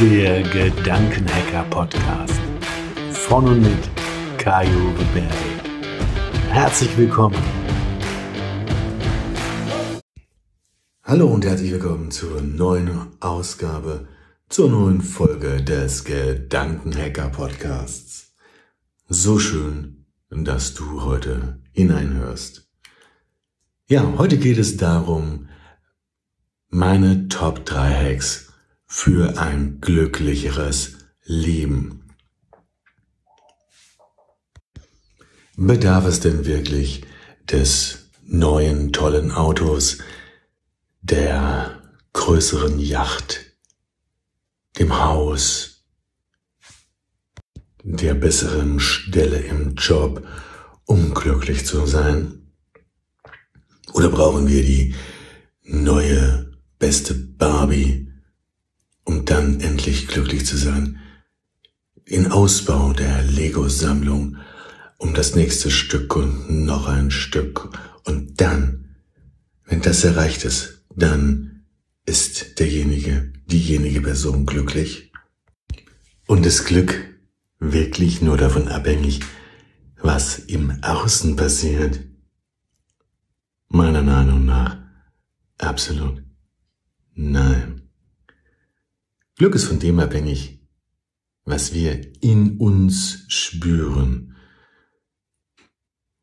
[0.00, 2.40] Der Gedankenhacker Podcast
[3.12, 3.90] von und mit
[4.38, 5.28] Kajo Berry.
[6.48, 7.36] Herzlich willkommen.
[11.02, 14.08] Hallo und herzlich willkommen zur neuen Ausgabe,
[14.48, 18.32] zur neuen Folge des Gedankenhacker Podcasts.
[19.06, 22.66] So schön, dass du heute hineinhörst.
[23.86, 25.50] Ja, heute geht es darum,
[26.70, 28.49] meine Top 3 Hacks
[28.92, 32.08] für ein glücklicheres Leben.
[35.56, 37.02] Bedarf es denn wirklich
[37.48, 39.98] des neuen tollen Autos,
[41.02, 41.80] der
[42.14, 43.54] größeren Yacht,
[44.76, 45.84] dem Haus,
[47.84, 50.26] der besseren Stelle im Job,
[50.84, 52.50] um glücklich zu sein?
[53.92, 54.96] Oder brauchen wir die
[55.62, 58.09] neue beste Barbie,
[59.10, 61.00] um dann endlich glücklich zu sein.
[62.04, 64.36] In Ausbau der Lego-Sammlung
[64.98, 67.76] um das nächste Stück und noch ein Stück.
[68.04, 68.94] Und dann,
[69.64, 71.64] wenn das erreicht ist, dann
[72.06, 75.10] ist derjenige, diejenige Person glücklich.
[76.28, 76.94] Und ist Glück
[77.58, 79.20] wirklich nur davon abhängig,
[80.00, 81.98] was im Außen passiert?
[83.66, 84.78] Meiner Meinung nach
[85.58, 86.22] absolut
[87.14, 87.79] nein.
[89.40, 90.60] Glück ist von dem abhängig,
[91.46, 94.36] was wir in uns spüren,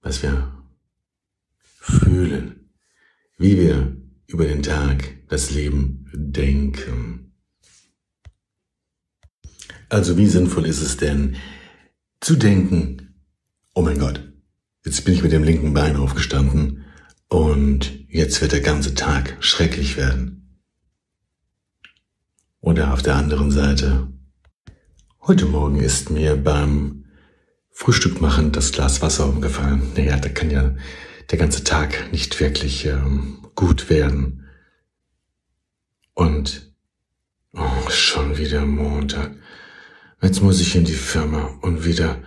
[0.01, 0.63] was wir
[1.63, 2.69] fühlen,
[3.39, 7.33] wie wir über den Tag das Leben denken.
[9.89, 11.37] Also wie sinnvoll ist es denn
[12.21, 13.15] zu denken,
[13.73, 14.31] oh mein Gott,
[14.85, 16.85] jetzt bin ich mit dem linken Bein aufgestanden
[17.29, 20.46] und jetzt wird der ganze Tag schrecklich werden.
[22.67, 24.09] Oder auf der anderen Seite,
[25.21, 27.05] heute Morgen ist mir beim
[27.71, 29.93] Frühstück machen das Glas Wasser umgefallen.
[29.95, 30.75] Naja, da kann ja
[31.31, 34.49] der ganze Tag nicht wirklich ähm, gut werden.
[36.13, 36.73] Und
[37.53, 39.31] oh, schon wieder Montag.
[40.21, 42.21] Jetzt muss ich in die Firma und wieder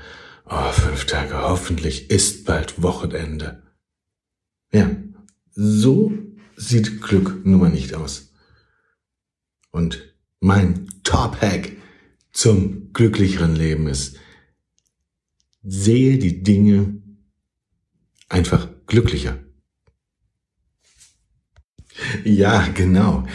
[0.47, 1.37] oh, fünf Tage.
[1.37, 3.62] Hoffentlich ist bald Wochenende.
[4.72, 4.91] Ja,
[5.50, 6.14] so
[6.56, 8.32] sieht Glück nun mal nicht aus.
[9.70, 10.09] Und
[10.40, 11.72] mein Top-Hack
[12.32, 14.18] zum glücklicheren Leben ist,
[15.62, 17.02] sehe die Dinge
[18.28, 19.38] einfach glücklicher.
[22.24, 23.26] Ja, genau.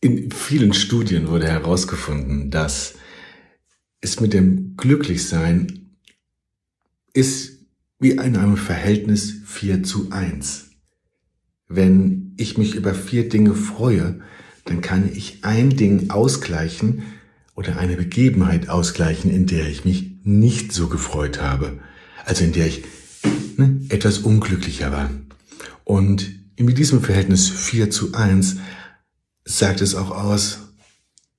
[0.00, 2.94] In vielen Studien wurde herausgefunden, dass
[4.00, 5.96] es mit dem Glücklichsein
[7.14, 7.60] ist
[8.00, 10.70] wie in einem Verhältnis 4 zu 1.
[11.68, 14.20] Wenn ich mich über vier Dinge freue,
[14.64, 17.02] dann kann ich ein Ding ausgleichen
[17.54, 21.80] oder eine Begebenheit ausgleichen, in der ich mich nicht so gefreut habe.
[22.24, 22.84] Also in der ich
[23.56, 25.10] ne, etwas unglücklicher war.
[25.84, 28.56] Und in diesem Verhältnis 4 zu 1
[29.44, 30.74] sagt es auch aus,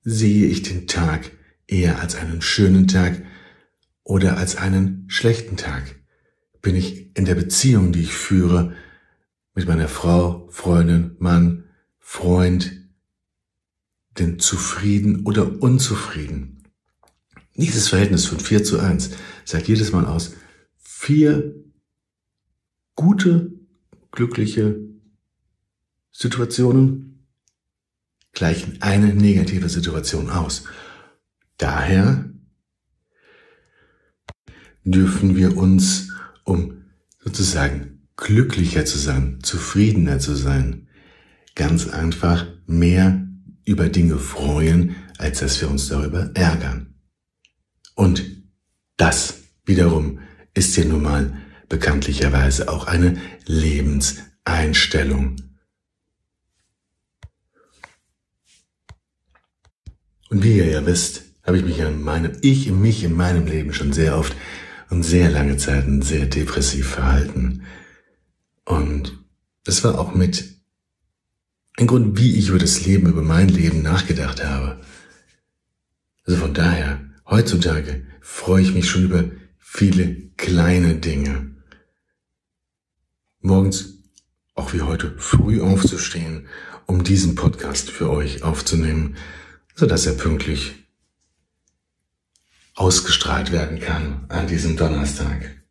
[0.02, 1.30] sehe ich den Tag
[1.66, 3.22] eher als einen schönen Tag
[4.02, 5.96] oder als einen schlechten Tag?
[6.60, 8.74] Bin ich in der Beziehung, die ich führe,
[9.54, 11.64] mit meiner Frau, Freundin, Mann,
[11.98, 12.83] Freund,
[14.18, 16.62] denn zufrieden oder unzufrieden?
[17.56, 19.10] Dieses Verhältnis von 4 zu 1
[19.44, 20.34] sagt jedes Mal aus,
[20.78, 21.54] vier
[22.96, 23.52] gute,
[24.10, 24.80] glückliche
[26.10, 27.26] Situationen
[28.32, 30.64] gleichen eine negative Situation aus.
[31.56, 32.28] Daher
[34.84, 36.12] dürfen wir uns,
[36.44, 36.84] um
[37.20, 40.88] sozusagen glücklicher zu sein, zufriedener zu sein,
[41.54, 43.23] ganz einfach mehr
[43.64, 46.94] über Dinge freuen, als dass wir uns darüber ärgern.
[47.94, 48.24] Und
[48.96, 50.20] das wiederum
[50.54, 51.36] ist ja nun mal
[51.68, 55.36] bekanntlicherweise auch eine Lebenseinstellung.
[60.30, 63.72] Und wie ihr ja wisst, habe ich mich in meinem, ich mich in meinem Leben
[63.72, 64.34] schon sehr oft
[64.90, 67.62] und sehr lange Zeiten sehr depressiv verhalten.
[68.64, 69.18] Und
[69.64, 70.53] das war auch mit
[71.76, 74.80] ein Grund, wie ich über das Leben, über mein Leben nachgedacht habe.
[76.24, 79.24] Also von daher, heutzutage freue ich mich schon über
[79.58, 81.56] viele kleine Dinge.
[83.40, 83.98] Morgens,
[84.54, 86.46] auch wie heute, früh aufzustehen,
[86.86, 89.16] um diesen Podcast für euch aufzunehmen,
[89.74, 90.74] so dass er pünktlich
[92.74, 95.62] ausgestrahlt werden kann an diesem Donnerstag.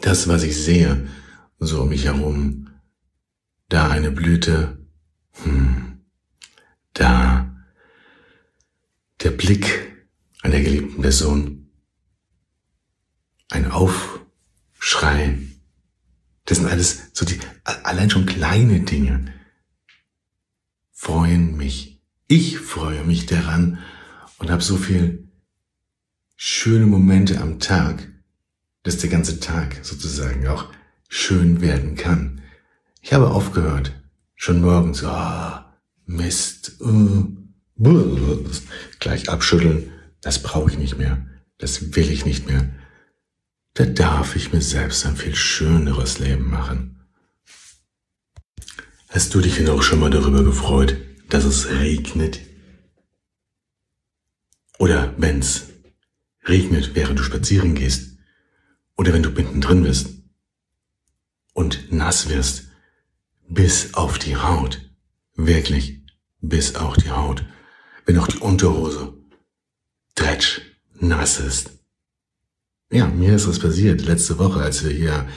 [0.00, 1.08] Das, was ich sehe,
[1.58, 2.67] so um mich herum,
[3.68, 4.78] da eine Blüte,
[5.42, 6.00] hm,
[6.94, 7.54] da
[9.22, 10.06] der Blick
[10.42, 11.70] einer geliebten Person,
[13.50, 15.38] ein Aufschrei,
[16.44, 19.34] das sind alles so die, allein schon kleine Dinge.
[20.92, 22.00] Freuen mich.
[22.26, 23.78] Ich freue mich daran
[24.38, 25.28] und habe so viel
[26.36, 28.08] schöne Momente am Tag,
[28.82, 30.72] dass der ganze Tag sozusagen auch
[31.08, 32.42] schön werden kann.
[33.00, 33.92] Ich habe aufgehört,
[34.34, 37.26] schon morgens, ah, oh, Mist, uh,
[38.98, 41.26] gleich abschütteln, das brauche ich nicht mehr,
[41.58, 42.70] das will ich nicht mehr.
[43.74, 47.06] Da darf ich mir selbst ein viel schöneres Leben machen.
[49.08, 50.96] Hast du dich denn auch schon mal darüber gefreut,
[51.28, 52.40] dass es regnet?
[54.78, 55.64] Oder wenn's
[56.46, 58.18] regnet, während du spazieren gehst?
[58.96, 60.08] Oder wenn du mittendrin bist
[61.52, 62.67] und nass wirst,
[63.48, 64.80] bis auf die Haut.
[65.34, 66.02] Wirklich,
[66.40, 67.44] bis auf die Haut.
[68.04, 69.14] Wenn auch die Unterhose
[70.14, 70.60] dretsch
[70.94, 71.70] nass ist.
[72.90, 75.28] Ja, mir ist was passiert letzte Woche, als wir hier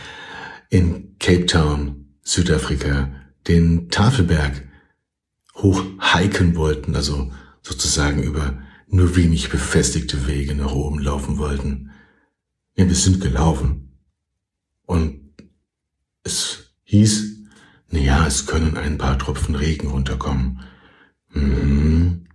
[0.69, 3.13] in Cape Town, Südafrika,
[3.48, 4.68] den Tafelberg
[5.56, 7.31] hoch hiken wollten, also
[7.62, 11.92] sozusagen über nur wenig befestigte Wege nach oben laufen wollten.
[12.75, 13.98] Ja, wir sind gelaufen.
[14.86, 15.34] Und
[16.24, 17.31] es hieß,
[17.92, 20.62] na ja, es können ein paar Tropfen Regen runterkommen.
[21.34, 22.26] Mhm.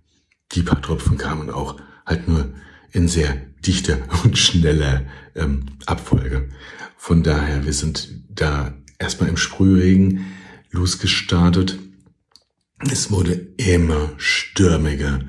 [0.53, 2.53] Die paar Tropfen kamen auch halt nur
[2.91, 5.05] in sehr dichter und schneller
[5.35, 6.49] ähm, Abfolge.
[6.95, 10.25] Von daher, wir sind da erstmal im Sprühregen
[10.71, 11.79] losgestartet.
[12.79, 15.21] Es wurde immer stürmiger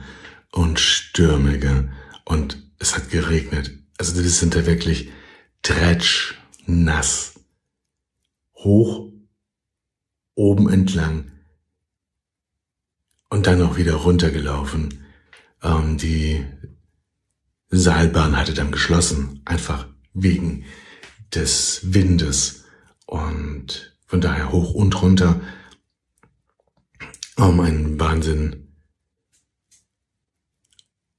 [0.52, 1.88] und stürmiger
[2.24, 3.72] und es hat geregnet.
[3.96, 5.10] Also das sind da wirklich
[5.62, 6.34] dretsch,
[6.66, 7.34] nass,
[8.54, 9.10] hoch,
[10.38, 11.32] oben entlang
[13.28, 15.04] und dann auch wieder runtergelaufen.
[15.62, 16.46] Ähm, die
[17.70, 20.64] Seilbahn hatte dann geschlossen, einfach wegen
[21.34, 22.64] des Windes
[23.06, 25.40] und von daher hoch und runter.
[27.36, 28.74] Um ein Wahnsinn.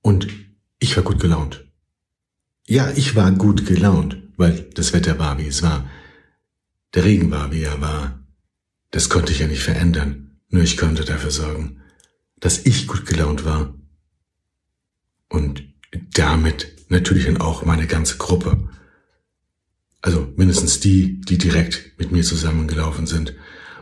[0.01, 0.27] Und
[0.79, 1.65] ich war gut gelaunt.
[2.67, 5.89] Ja, ich war gut gelaunt, weil das Wetter war, wie es war.
[6.93, 8.18] Der Regen war, wie er war.
[8.91, 10.37] Das konnte ich ja nicht verändern.
[10.49, 11.81] Nur ich konnte dafür sorgen,
[12.39, 13.73] dass ich gut gelaunt war.
[15.29, 15.63] Und
[16.13, 18.69] damit natürlich dann auch meine ganze Gruppe.
[20.01, 23.35] Also mindestens die, die direkt mit mir zusammengelaufen sind.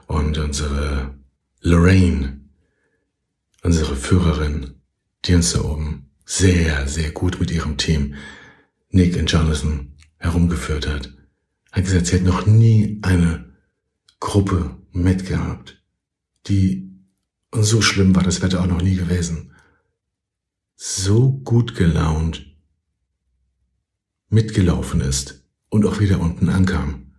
[0.08, 1.16] Und unsere
[1.62, 2.42] Lorraine,
[3.64, 4.76] unsere Führerin,
[5.26, 8.16] die uns da oben sehr, sehr gut mit ihrem Team,
[8.90, 11.14] Nick und Jonathan, herumgeführt hat,
[11.72, 13.54] hat gesagt, sie hat noch nie eine
[14.20, 15.82] Gruppe mitgehabt,
[16.48, 16.92] die,
[17.52, 19.54] und so schlimm war das Wetter auch noch nie gewesen,
[20.76, 22.46] so gut gelaunt
[24.30, 27.14] mitgelaufen ist und auch wieder unten ankam.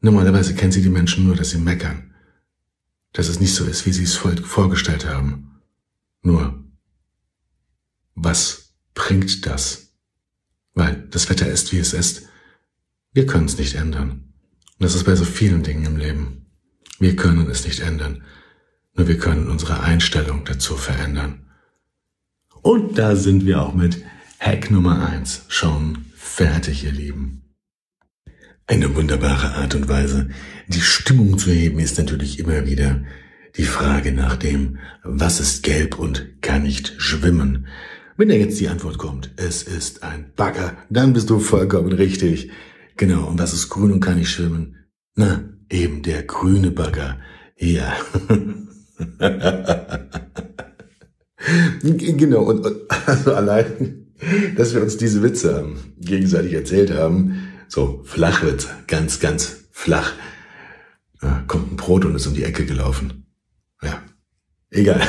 [0.00, 2.14] Normalerweise kennt sie die Menschen nur, dass sie meckern,
[3.12, 5.60] dass es nicht so ist, wie sie es vorgestellt haben.
[6.22, 6.64] Nur,
[8.14, 9.92] was bringt das?
[10.74, 12.22] Weil das Wetter ist, wie es ist.
[13.12, 14.10] Wir können es nicht ändern.
[14.10, 16.41] Und das ist bei so vielen Dingen im Leben.
[17.02, 18.22] Wir können es nicht ändern.
[18.94, 21.50] Nur wir können unsere Einstellung dazu verändern.
[22.62, 24.04] Und da sind wir auch mit
[24.38, 27.56] Hack Nummer eins schon fertig, ihr Lieben.
[28.68, 30.28] Eine wunderbare Art und Weise,
[30.68, 33.02] die Stimmung zu heben, ist natürlich immer wieder
[33.56, 37.66] die Frage nach dem, was ist gelb und kann nicht schwimmen.
[38.16, 42.52] Wenn da jetzt die Antwort kommt, es ist ein Bagger, dann bist du vollkommen richtig.
[42.96, 44.76] Genau, und was ist grün und kann nicht schwimmen?
[45.16, 47.18] Na, eben der grüne Bagger.
[47.58, 47.92] Ja.
[51.82, 54.06] Genau, und, und also allein,
[54.56, 55.66] dass wir uns diese Witze
[55.98, 60.12] gegenseitig erzählt haben, so Flachwitze, ganz, ganz flach,
[61.20, 63.24] ja, kommt ein Brot und ist um die Ecke gelaufen.
[63.82, 64.04] Ja,
[64.70, 65.00] egal.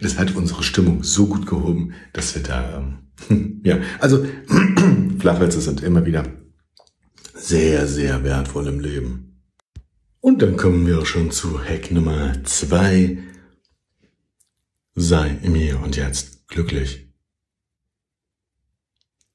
[0.00, 2.82] das hat unsere Stimmung so gut gehoben, dass wir da,
[3.28, 4.24] ähm, ja, also
[5.18, 6.24] Flachwitze sind immer wieder
[7.40, 9.42] sehr, sehr wertvoll im Leben.
[10.20, 13.18] Und dann kommen wir schon zu Hack Nummer zwei
[14.94, 17.08] sei im Hier und Jetzt glücklich.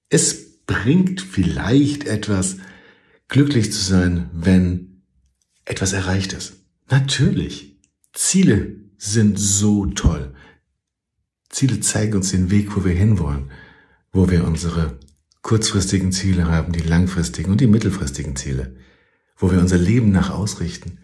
[0.09, 2.57] Es bringt vielleicht etwas,
[3.27, 5.01] glücklich zu sein, wenn
[5.65, 6.53] etwas erreicht ist.
[6.89, 7.79] Natürlich.
[8.13, 10.35] Ziele sind so toll.
[11.49, 13.51] Ziele zeigen uns den Weg, wo wir hinwollen,
[14.11, 14.99] wo wir unsere
[15.45, 18.77] kurzfristigen Ziele haben, die langfristigen und die mittelfristigen Ziele,
[19.37, 20.97] wo wir unser Leben nach ausrichten.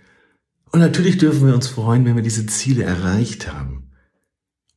[0.71, 3.91] Und natürlich dürfen wir uns freuen, wenn wir diese Ziele erreicht haben.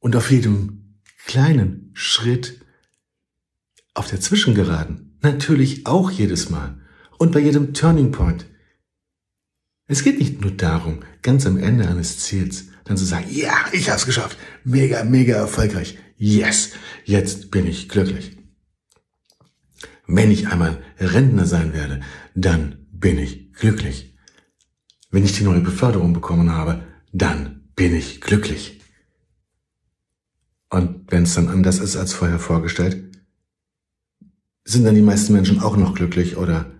[0.00, 2.60] Und auf jedem kleinen Schritt
[3.94, 6.78] auf der Zwischengeraden natürlich auch jedes Mal
[7.16, 8.44] und bei jedem Turning Point.
[9.86, 13.88] Es geht nicht nur darum, ganz am Ende eines Ziels dann zu sagen, ja, ich
[13.88, 16.72] habe es geschafft, mega, mega erfolgreich, yes,
[17.06, 18.36] jetzt bin ich glücklich.
[20.06, 22.00] Wenn ich einmal Rentner sein werde,
[22.34, 24.16] dann bin ich glücklich.
[25.10, 26.82] Wenn ich die neue Beförderung bekommen habe,
[27.12, 28.80] dann bin ich glücklich.
[30.70, 33.16] Und wenn es dann anders ist als vorher vorgestellt,
[34.64, 36.72] sind dann die meisten Menschen auch noch glücklich oder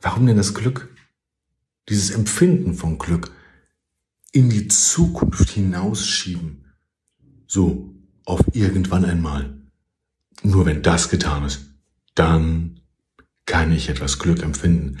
[0.00, 0.94] warum denn das Glück?
[1.88, 3.32] Dieses Empfinden von Glück
[4.32, 6.66] in die Zukunft hinausschieben.
[7.46, 7.94] So,
[8.24, 9.58] auf irgendwann einmal.
[10.42, 11.69] Nur wenn das getan ist,
[12.20, 12.82] dann
[13.46, 14.98] kann ich etwas Glück empfinden.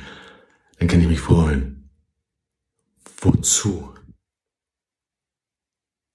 [0.78, 1.90] Dann kann ich mich freuen.
[3.18, 3.94] Wozu?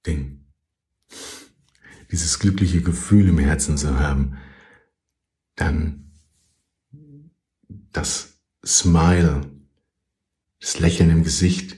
[0.07, 0.47] Denn
[2.09, 4.37] dieses glückliche Gefühl im Herzen zu haben,
[5.55, 6.11] dann
[7.91, 9.41] das Smile,
[10.59, 11.77] das Lächeln im Gesicht,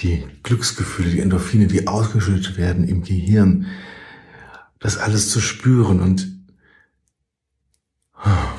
[0.00, 3.68] die Glücksgefühle, die Endorphine, die ausgeschüttet werden im Gehirn,
[4.80, 6.32] das alles zu spüren und
[8.24, 8.58] oh,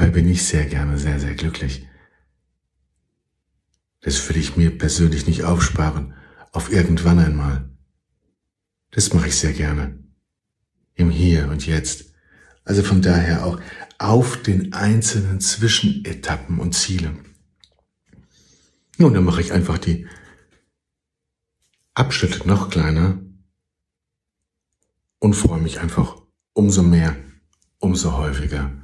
[0.00, 1.86] dabei bin ich sehr gerne sehr, sehr glücklich.
[4.00, 6.14] Das will ich mir persönlich nicht aufsparen,
[6.52, 7.68] auf irgendwann einmal.
[8.92, 10.02] Das mache ich sehr gerne.
[10.94, 12.14] Im Hier und Jetzt.
[12.64, 13.60] Also von daher auch
[13.98, 17.18] auf den einzelnen Zwischenetappen und Zielen.
[18.96, 20.06] Nun, dann mache ich einfach die
[21.92, 23.20] Abschnitte noch kleiner
[25.18, 26.16] und freue mich einfach
[26.54, 27.16] umso mehr,
[27.80, 28.79] umso häufiger.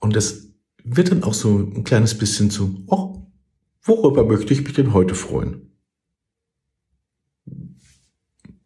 [0.00, 0.50] Und es
[0.82, 3.26] wird dann auch so ein kleines bisschen zu, oh,
[3.82, 5.70] worüber möchte ich mich denn heute freuen?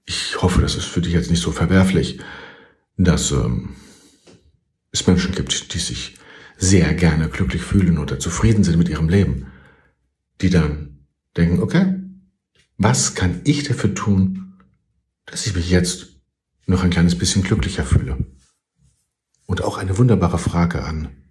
[0.06, 2.20] Ich hoffe, das ist für dich jetzt nicht so verwerflich,
[2.96, 3.74] dass ähm,
[4.92, 6.16] es Menschen gibt, die sich
[6.56, 9.46] sehr gerne glücklich fühlen oder zufrieden sind mit ihrem Leben,
[10.40, 12.00] die dann denken, okay,
[12.76, 14.54] was kann ich dafür tun,
[15.26, 16.20] dass ich mich jetzt
[16.66, 18.24] noch ein kleines bisschen glücklicher fühle?
[19.46, 21.23] Und auch eine wunderbare Frage an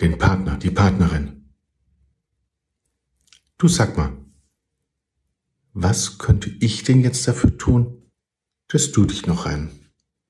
[0.00, 1.50] den Partner, die Partnerin.
[3.58, 4.12] Du sag mal,
[5.72, 8.10] was könnte ich denn jetzt dafür tun,
[8.68, 9.70] dass du dich noch ein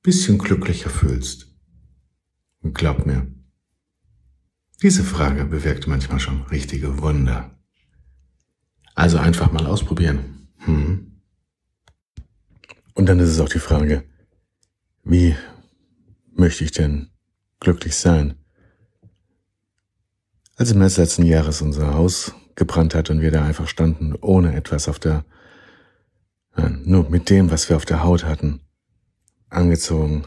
[0.02, 1.49] bisschen glücklicher fühlst?
[2.62, 3.26] Und glaub mir,
[4.82, 7.58] diese Frage bewirkt manchmal schon richtige Wunder.
[8.94, 10.49] Also einfach mal ausprobieren.
[10.58, 11.23] Hm.
[12.94, 14.04] Und dann ist es auch die Frage,
[15.04, 15.37] wie
[16.32, 17.11] möchte ich denn
[17.61, 18.35] glücklich sein?
[20.58, 24.56] Als im März letzten Jahres unser Haus gebrannt hat und wir da einfach standen, ohne
[24.56, 25.26] etwas auf der,
[26.56, 28.60] ja, nur mit dem, was wir auf der Haut hatten,
[29.50, 30.26] angezogen,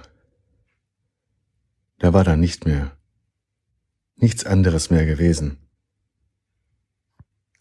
[1.98, 2.95] da war da nicht mehr,
[4.17, 5.57] nichts anderes mehr gewesen.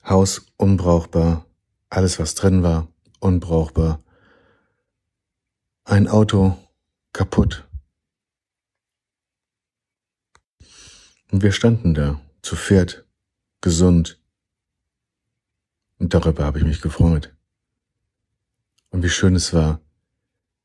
[0.04, 1.46] Haus unbrauchbar,
[1.88, 4.02] alles was drin war, unbrauchbar.
[5.84, 6.58] Ein Auto
[7.14, 7.66] kaputt.
[11.30, 13.07] Und wir standen da, zu viert,
[13.61, 14.19] gesund.
[15.99, 17.37] Und darüber habe ich mich gefreut.
[18.88, 19.83] Und wie schön es war,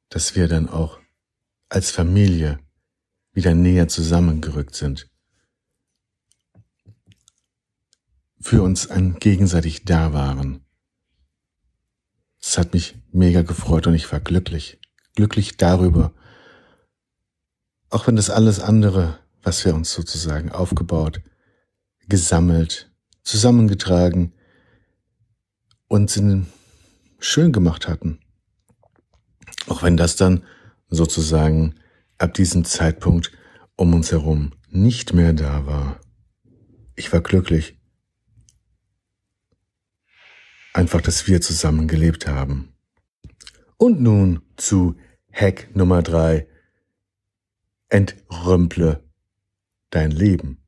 [0.07, 0.99] dass wir dann auch
[1.67, 2.59] als Familie
[3.33, 5.09] wieder näher zusammengerückt sind.
[8.43, 10.65] für uns ein gegenseitig da waren.
[12.41, 14.81] Es hat mich mega gefreut und ich war glücklich.
[15.15, 16.13] Glücklich darüber.
[17.89, 21.21] Auch wenn das alles andere, was wir uns sozusagen aufgebaut,
[22.07, 22.91] gesammelt,
[23.23, 24.33] zusammengetragen
[25.87, 26.09] und
[27.19, 28.19] schön gemacht hatten.
[29.67, 30.43] Auch wenn das dann
[30.89, 31.75] sozusagen
[32.17, 33.31] ab diesem Zeitpunkt
[33.75, 35.99] um uns herum nicht mehr da war.
[36.95, 37.77] Ich war glücklich
[40.73, 42.73] Einfach, dass wir zusammen gelebt haben.
[43.77, 44.95] Und nun zu
[45.31, 46.47] Hack Nummer drei:
[47.89, 49.03] Entrümple
[49.91, 50.62] dein Leben.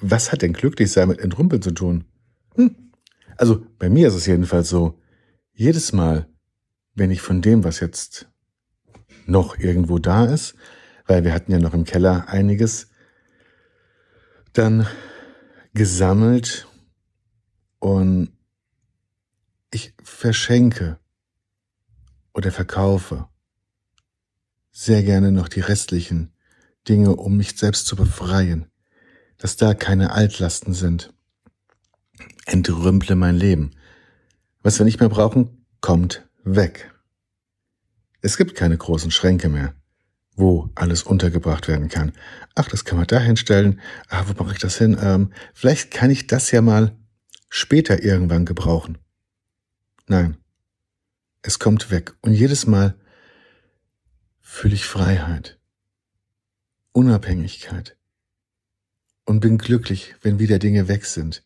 [0.00, 2.04] Was hat denn glücklich sein mit Entrümpeln zu tun?
[2.54, 2.92] Hm.
[3.36, 4.98] Also bei mir ist es jedenfalls so,
[5.52, 6.28] jedes Mal,
[6.94, 8.28] wenn ich von dem, was jetzt
[9.26, 10.54] noch irgendwo da ist,
[11.06, 12.88] weil wir hatten ja noch im Keller einiges,
[14.52, 14.86] dann
[15.72, 16.66] gesammelt
[17.78, 18.32] und
[19.72, 20.98] ich verschenke
[22.34, 23.28] oder verkaufe
[24.72, 26.32] sehr gerne noch die restlichen
[26.88, 28.70] Dinge, um mich selbst zu befreien,
[29.40, 31.12] dass da keine Altlasten sind.
[32.46, 33.72] Entrümple mein Leben.
[34.62, 36.94] Was wir nicht mehr brauchen, kommt weg.
[38.20, 39.74] Es gibt keine großen Schränke mehr,
[40.36, 42.12] wo alles untergebracht werden kann.
[42.54, 43.80] Ach, das kann man da hinstellen.
[44.08, 44.98] Ah, wo mache ich das hin?
[45.00, 46.94] Ähm, vielleicht kann ich das ja mal
[47.48, 48.98] später irgendwann gebrauchen.
[50.06, 50.36] Nein,
[51.40, 52.14] es kommt weg.
[52.20, 52.94] Und jedes Mal
[54.40, 55.58] fühle ich Freiheit,
[56.92, 57.96] Unabhängigkeit
[59.30, 61.44] und bin glücklich, wenn wieder Dinge weg sind.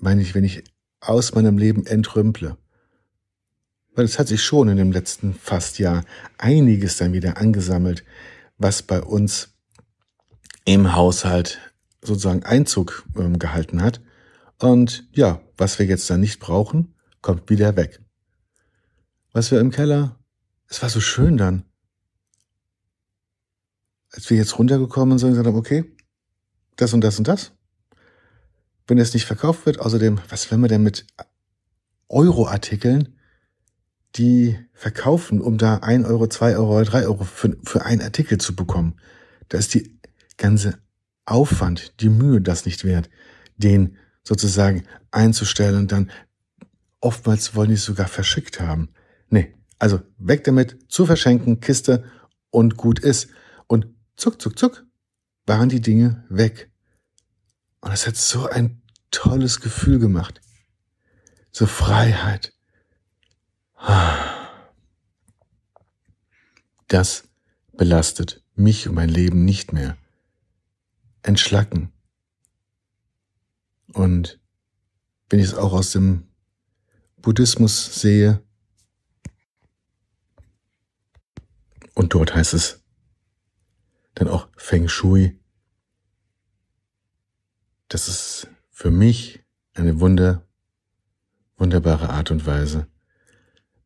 [0.00, 0.64] Meine ich, wenn ich
[0.98, 2.56] aus meinem Leben entrümple.
[3.94, 6.06] Weil es hat sich schon in dem letzten fast Jahr
[6.38, 8.02] einiges dann wieder angesammelt,
[8.56, 9.50] was bei uns
[10.64, 11.58] im Haushalt
[12.00, 14.00] sozusagen Einzug ähm, gehalten hat.
[14.58, 18.00] Und ja, was wir jetzt dann nicht brauchen, kommt wieder weg.
[19.32, 20.18] Was wir im Keller,
[20.66, 21.64] es war so schön dann.
[24.12, 25.94] Als wir jetzt runtergekommen sind, gesagt haben, okay,
[26.78, 27.52] das und das und das.
[28.86, 31.06] Wenn es nicht verkauft wird, außerdem, was will man denn mit
[32.08, 33.14] Euro-Artikeln,
[34.16, 38.56] die verkaufen, um da ein Euro, zwei Euro, drei Euro für, für einen Artikel zu
[38.56, 38.98] bekommen?
[39.50, 39.98] Da ist die
[40.38, 40.78] ganze
[41.26, 43.10] Aufwand, die Mühe das nicht wert,
[43.58, 46.10] den sozusagen einzustellen und dann
[47.00, 48.88] oftmals wollen die es sogar verschickt haben.
[49.28, 52.04] Nee, also weg damit, zu verschenken, Kiste
[52.50, 53.28] und gut ist.
[53.66, 54.86] Und zuck, zuck, zuck,
[55.48, 56.70] waren die Dinge weg.
[57.80, 60.40] Und es hat so ein tolles Gefühl gemacht.
[61.50, 62.52] So Freiheit.
[66.88, 67.28] Das
[67.72, 69.96] belastet mich und mein Leben nicht mehr.
[71.22, 71.92] Entschlacken.
[73.92, 74.40] Und
[75.30, 76.28] wenn ich es auch aus dem
[77.16, 78.42] Buddhismus sehe,
[81.94, 82.82] und dort heißt es
[84.14, 85.37] dann auch Feng Shui,
[87.88, 90.46] das ist für mich eine wunder,
[91.56, 92.86] wunderbare Art und Weise,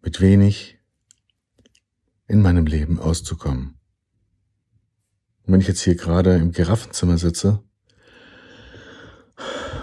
[0.02, 0.78] mit wenig
[2.26, 3.78] in meinem Leben auszukommen.
[5.44, 7.62] Und wenn ich jetzt hier gerade im Giraffenzimmer sitze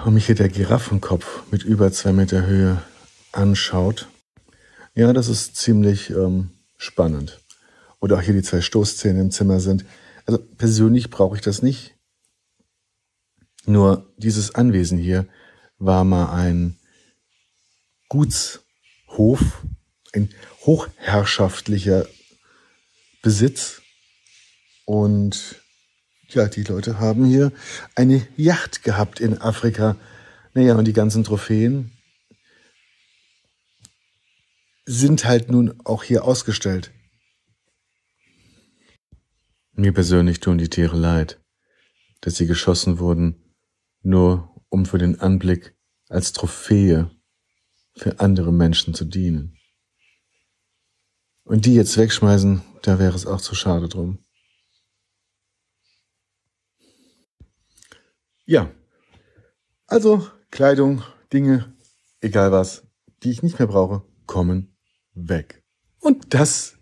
[0.05, 2.81] und mich hier der Giraffenkopf mit über zwei Meter Höhe
[3.31, 4.07] anschaut,
[4.95, 7.39] ja, das ist ziemlich ähm, spannend.
[7.99, 9.85] Oder auch hier die zwei Stoßzähne im Zimmer sind.
[10.25, 11.98] Also persönlich brauche ich das nicht.
[13.65, 15.27] Nur dieses Anwesen hier
[15.77, 16.77] war mal ein
[18.07, 19.63] Gutshof,
[20.13, 20.33] ein
[20.65, 22.07] hochherrschaftlicher
[23.21, 23.81] Besitz.
[24.85, 25.61] Und
[26.29, 27.51] ja, die Leute haben hier
[27.95, 29.95] eine Yacht gehabt in Afrika.
[30.53, 31.91] Naja, und die ganzen Trophäen
[34.85, 36.91] sind halt nun auch hier ausgestellt.
[39.73, 41.39] Mir persönlich tun die Tiere leid,
[42.21, 43.48] dass sie geschossen wurden
[44.01, 45.75] nur um für den Anblick
[46.07, 47.11] als Trophäe
[47.95, 49.57] für andere Menschen zu dienen.
[51.43, 54.19] Und die jetzt wegschmeißen, da wäre es auch zu schade drum.
[58.45, 58.71] Ja,
[59.87, 61.75] also Kleidung, Dinge,
[62.21, 62.87] egal was,
[63.21, 64.75] die ich nicht mehr brauche, kommen
[65.13, 65.63] weg.
[65.99, 66.77] Und das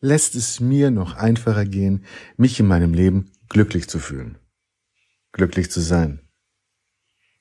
[0.00, 2.04] lässt es mir noch einfacher gehen,
[2.36, 4.41] mich in meinem Leben glücklich zu fühlen
[5.32, 6.20] glücklich zu sein?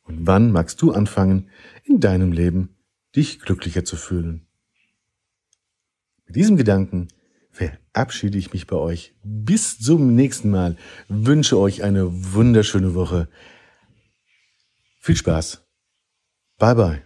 [0.03, 1.49] Und wann magst du anfangen,
[1.83, 2.75] in deinem Leben
[3.15, 4.47] dich glücklicher zu fühlen?
[6.25, 7.09] Mit diesem Gedanken
[7.51, 9.13] verabschiede ich mich bei euch.
[9.23, 10.77] Bis zum nächsten Mal.
[11.09, 13.29] Wünsche euch eine wunderschöne Woche.
[14.99, 15.63] Viel Spaß.
[16.57, 17.01] Bye bye.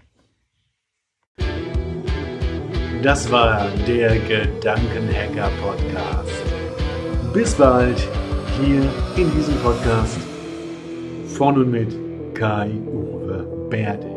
[3.02, 6.44] Das war der Gedankenhacker Podcast.
[7.34, 7.98] Bis bald
[8.60, 8.82] hier
[9.16, 10.25] in diesem Podcast
[11.36, 11.94] von und mit
[12.34, 14.15] Kai-Uwe Berde.